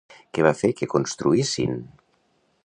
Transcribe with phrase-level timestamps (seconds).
[0.37, 1.77] Què va fer que construïssin?